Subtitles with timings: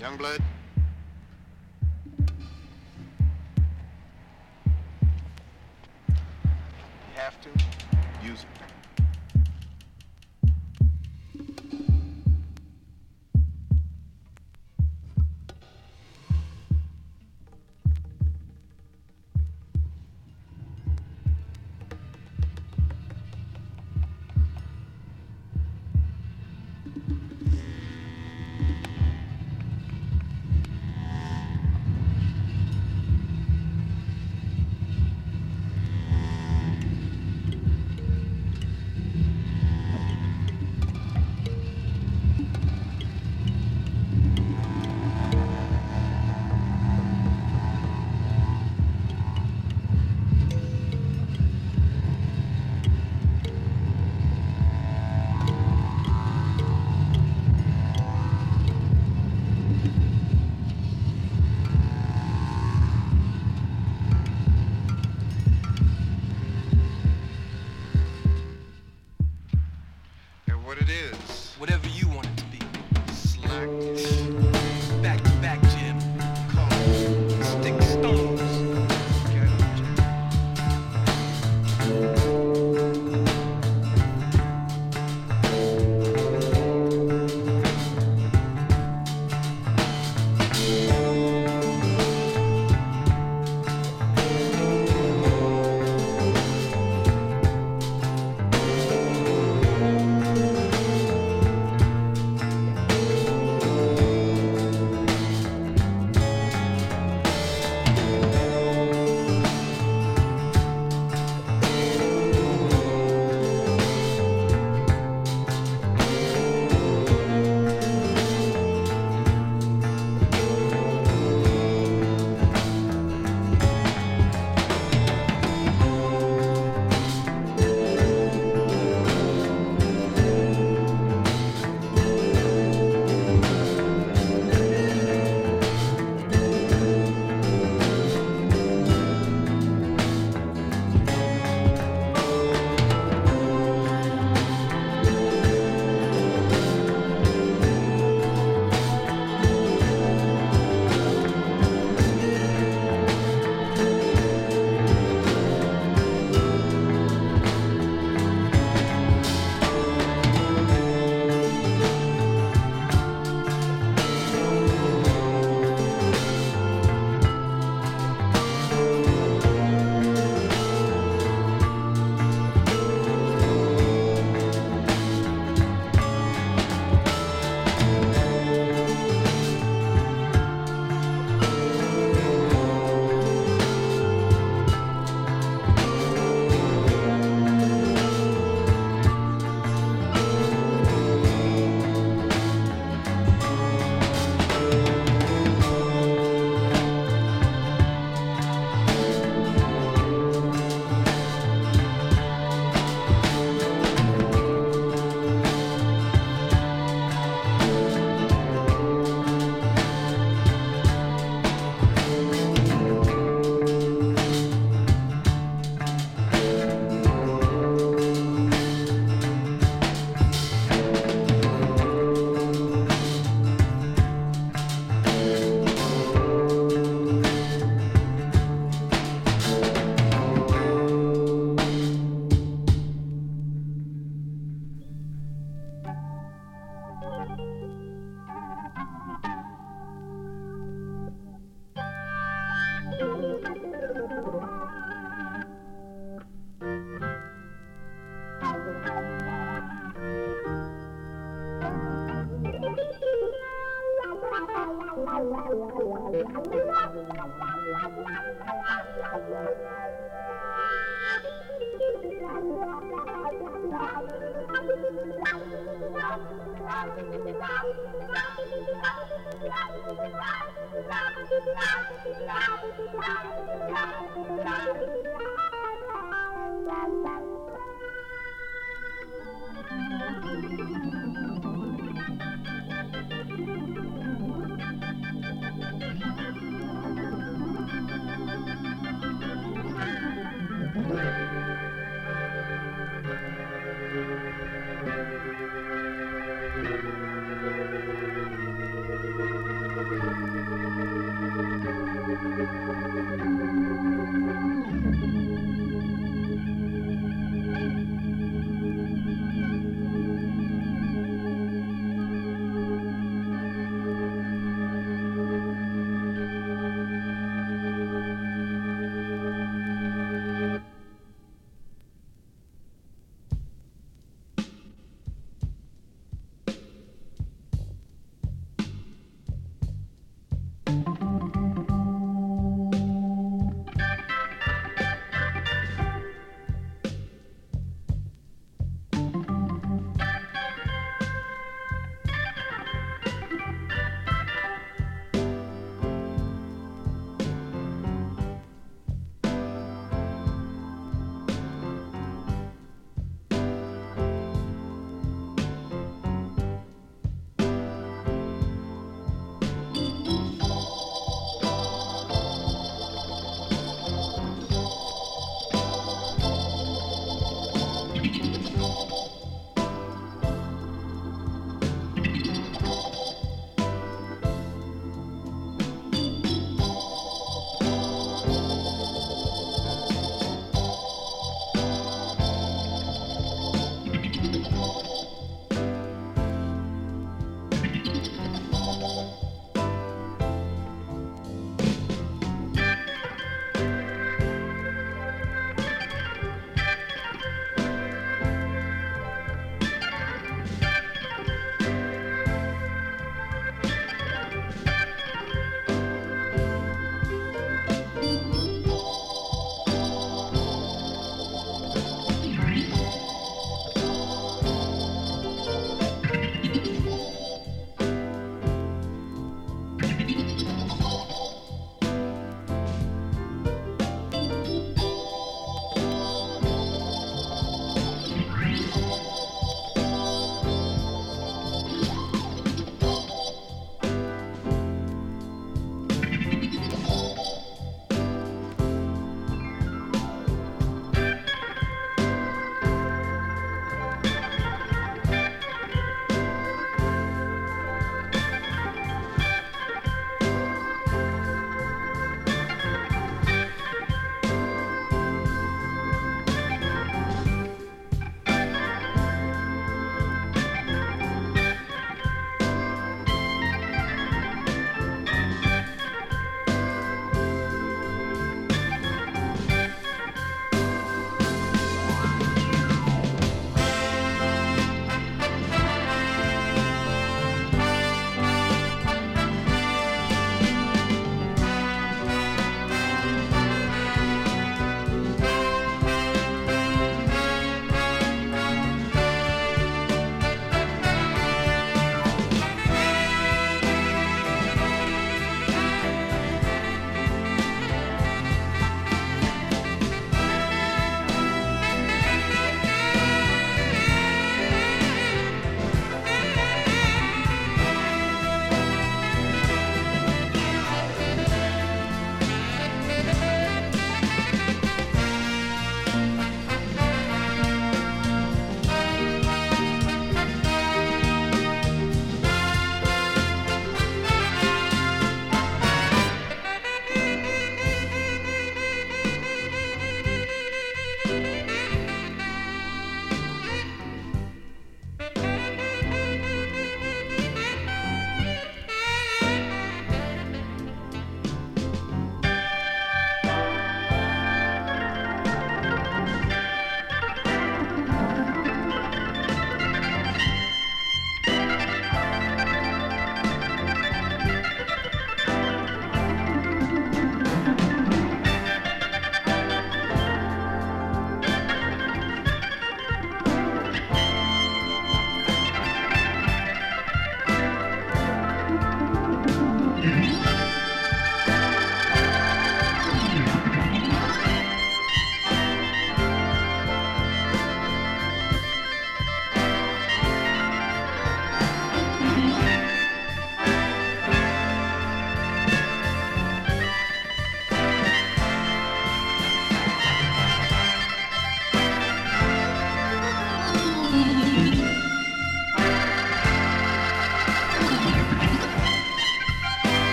[0.00, 0.39] Youngblood?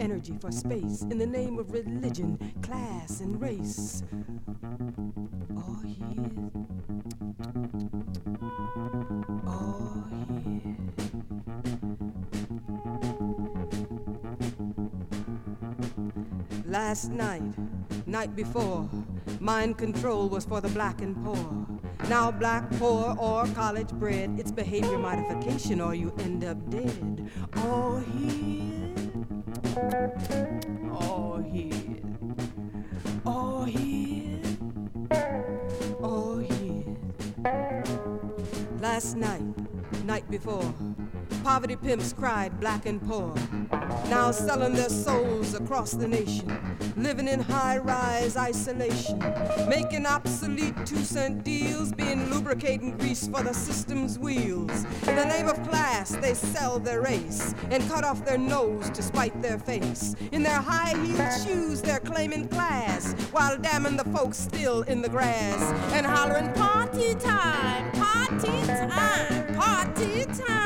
[0.00, 4.02] Energy, for space, in the name of religion, class, and race.
[5.56, 6.28] Oh, yeah.
[9.46, 10.74] Oh, yeah.
[16.66, 17.42] Last night,
[18.06, 18.88] night before,
[19.38, 21.66] mind control was for the black and poor.
[22.08, 27.13] Now, black, poor, or college bred, it's behavior modification or you end up dead.
[41.64, 43.34] Poverty pimps cried black and poor.
[44.10, 46.46] Now selling their souls across the nation,
[46.94, 49.18] living in high rise isolation,
[49.66, 54.84] making obsolete two cent deals, being lubricating grease for the system's wheels.
[55.08, 59.02] In the name of class, they sell their race and cut off their nose to
[59.02, 60.14] spite their face.
[60.32, 65.08] In their high heeled shoes, they're claiming class while damning the folks still in the
[65.08, 65.62] grass
[65.94, 70.63] and hollering, Party time, party time, party time.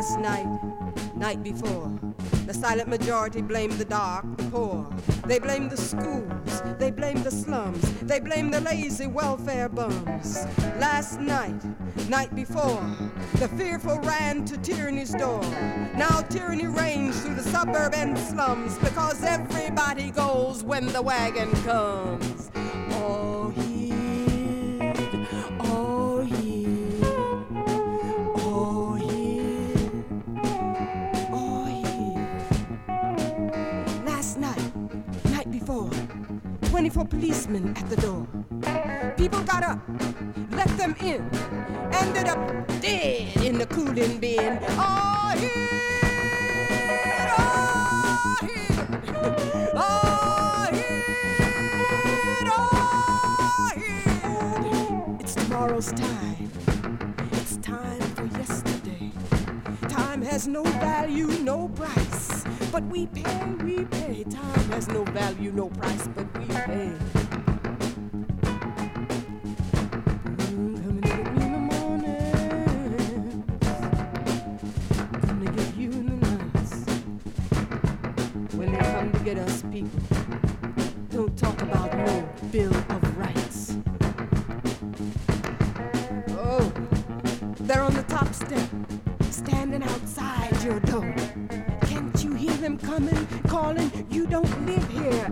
[0.00, 1.92] Last night, night before,
[2.46, 4.88] the silent majority blamed the dark, the poor.
[5.26, 10.46] They blame the schools, they blame the slums, they blame the lazy welfare bums.
[10.78, 11.62] Last night,
[12.08, 12.82] night before,
[13.34, 15.42] the fearful ran to tyranny's door.
[15.94, 22.50] Now tyranny reigns through the suburb and slums because everybody goes when the wagon comes.
[36.80, 38.26] 24 policemen at the door.
[39.18, 39.78] People got up,
[40.52, 41.20] let them in,
[41.92, 42.38] ended up
[42.80, 44.58] dead in the cooling bin.
[44.78, 45.50] Oh, yeah.
[49.74, 51.02] Oh, yeah.
[54.64, 56.50] Oh, tomorrow's time.
[57.32, 59.12] It's time for yesterday.
[59.90, 62.09] Time has no value, no price.
[62.72, 64.24] But we pay, we pay.
[64.24, 66.92] Time has no value, no price, but we pay.
[70.52, 71.40] Mm, come and get me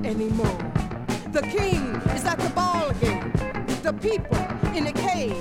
[0.08, 0.58] anymore.
[1.32, 3.30] The king is at the ball game,
[3.82, 4.38] the people
[4.74, 5.34] in a cage.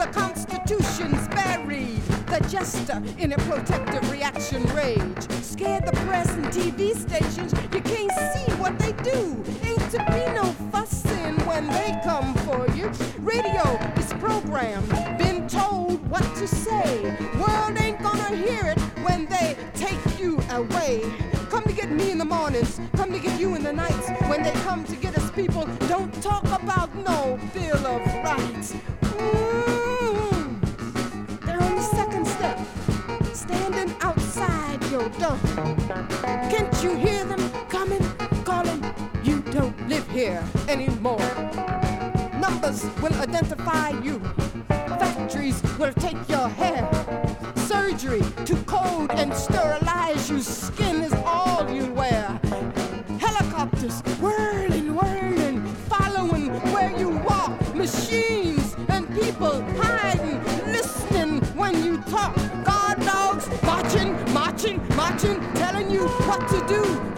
[0.00, 5.30] The Constitution's buried, the jester in a protective reaction rage.
[5.42, 9.44] Scared the press and TV stations, you can't see what they do.
[9.68, 12.90] Ain't to be no fussing when they come for you.
[13.18, 13.66] Radio
[13.98, 17.02] is programmed, been told what to say.
[17.38, 21.29] World ain't gonna hear it when they take you away.
[23.10, 24.08] Come to get you in the nights.
[24.28, 28.74] When they come to get us people, don't talk about no Bill of Rights.
[29.02, 30.60] Mm.
[31.44, 32.58] They're on the second step,
[33.34, 35.38] standing outside your door.
[36.22, 38.04] Can't you hear them coming,
[38.44, 38.84] calling?
[39.24, 41.18] You don't live here anymore.
[42.38, 44.20] Numbers will identify you.
[44.68, 46.88] Factories will take your hair.
[47.56, 50.40] Surgery to code and sterilize you.
[50.40, 52.29] Skin is all you wear.
[66.30, 67.09] What to do.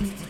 [0.00, 0.27] mm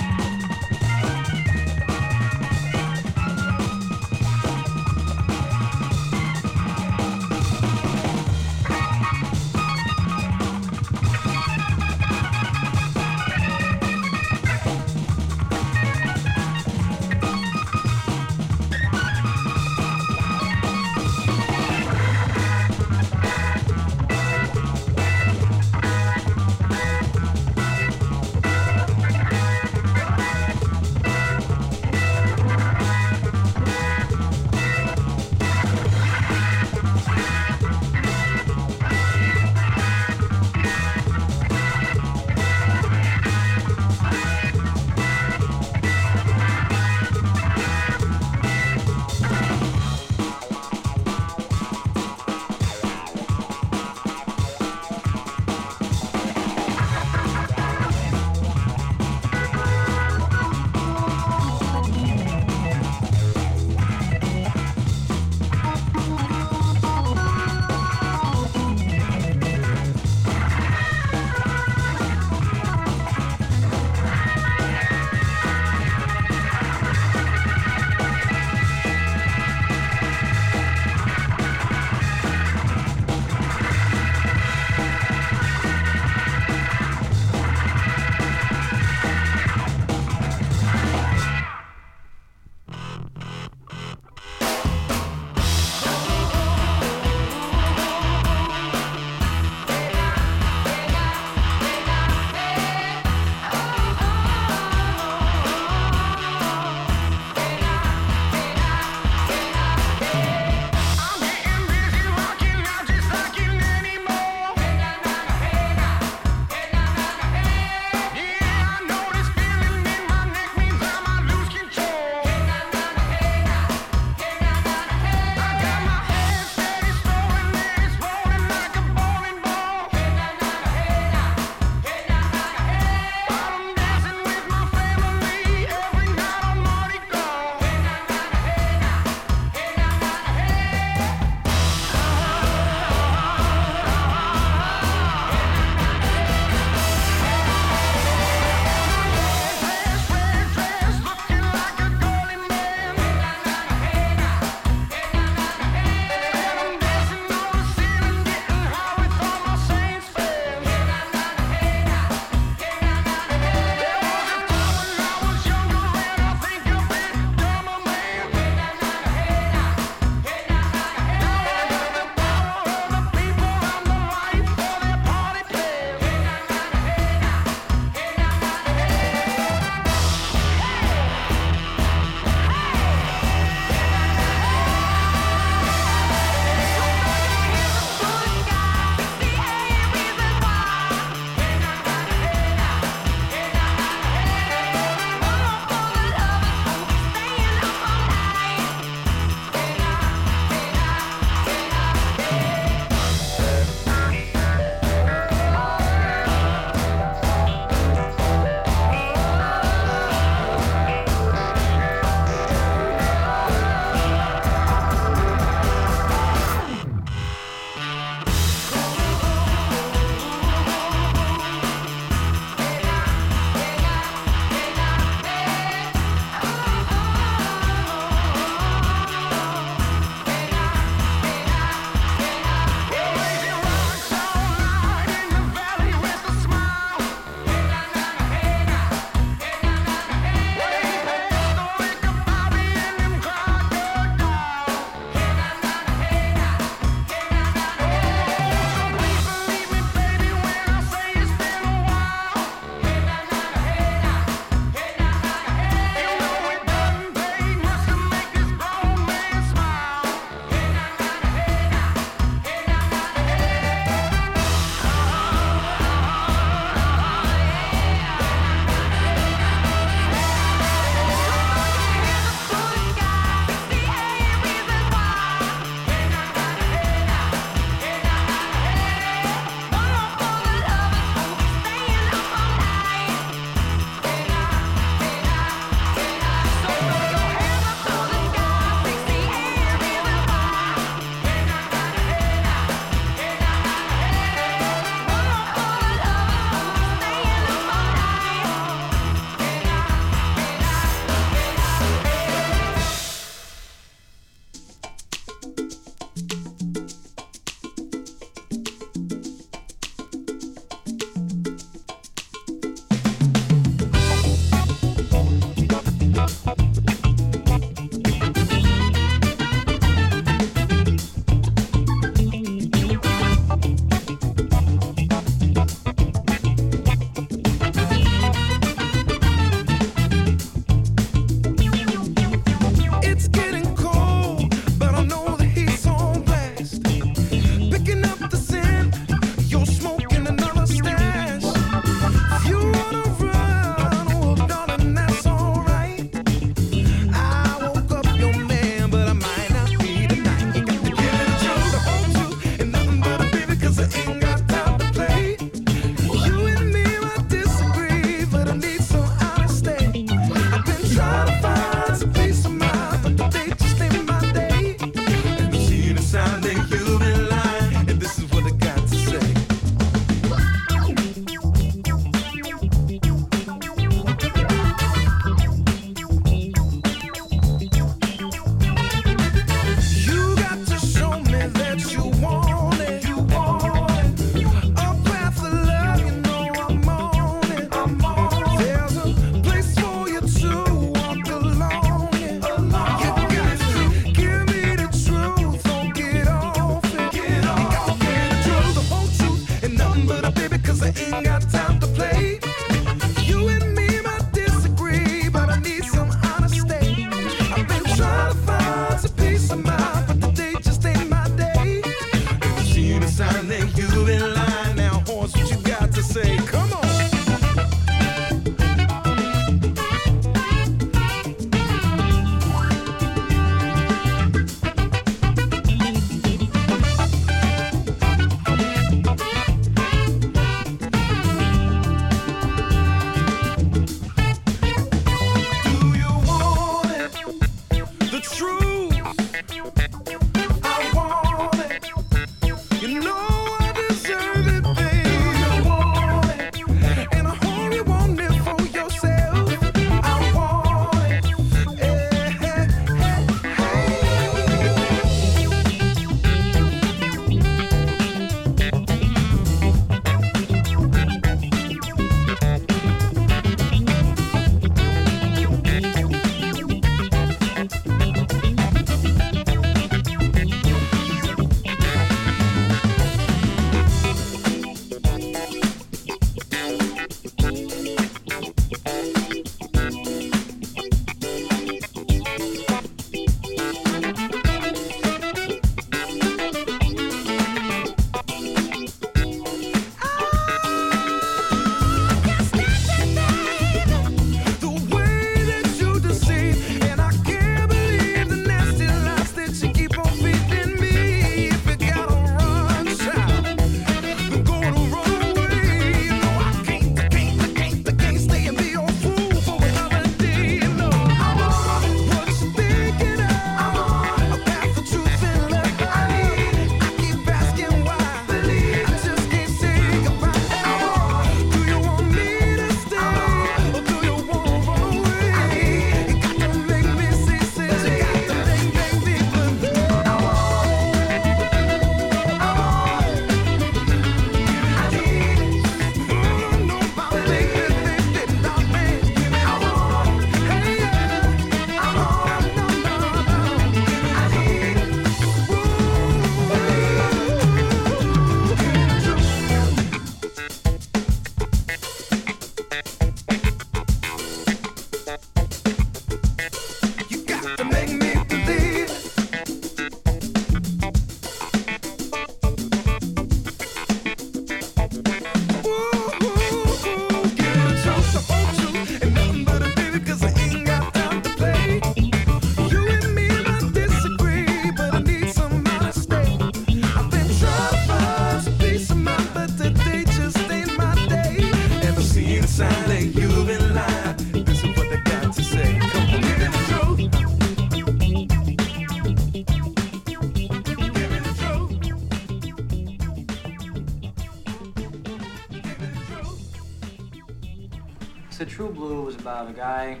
[599.40, 600.00] Blue was about a guy,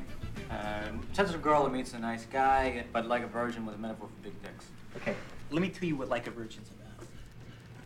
[0.50, 4.08] uh, sensitive girl that meets a nice guy, but like a virgin with a metaphor
[4.08, 4.66] for big dicks.
[4.96, 5.14] Okay,
[5.50, 7.08] let me tell you what Like a Virgin's about.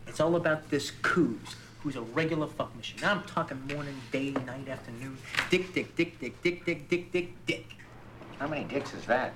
[0.07, 2.99] It's all about this Coos, who's a regular fuck machine.
[3.01, 5.17] Now I'm talking morning, day, night, afternoon.
[5.49, 7.77] Dick, dick, dick, dick, dick, dick, dick, dick, dick.
[8.39, 9.33] How many dicks is that?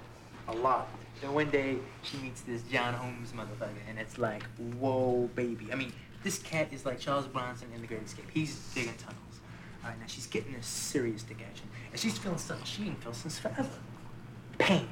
[0.48, 0.90] A lot.
[1.22, 4.44] Then one day she meets this John Holmes motherfucker, and it's like,
[4.80, 5.70] whoa, baby.
[5.72, 5.94] I mean,
[6.24, 8.26] this cat is like Charles Bronson in The Great Escape.
[8.34, 9.29] He's digging tunnels.
[9.84, 11.68] All right, now she's getting a serious degeneration.
[11.92, 13.70] And she's feeling something she ain't felt since forever.
[14.58, 14.88] Pain.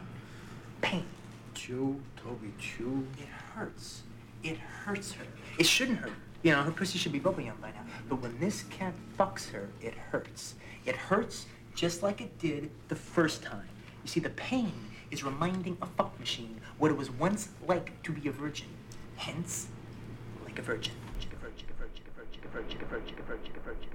[0.81, 1.05] Pain.
[1.53, 3.05] Chew, Toby, chew.
[3.17, 4.03] It hurts.
[4.43, 5.25] It hurts her.
[5.57, 6.13] It shouldn't hurt.
[6.43, 7.83] You know, her pussy should be bubblegum by now.
[8.07, 10.55] But when this cat fucks her, it hurts.
[10.85, 13.67] It hurts just like it did the first time.
[14.03, 14.71] You see, the pain
[15.11, 18.67] is reminding a fuck machine what it was once like to be a virgin.
[19.15, 19.67] Hence,
[20.45, 20.93] like a virgin.
[21.19, 23.86] Like virgin, virgin, virgin, virgin, virgin, virgin, virgin, a virgin.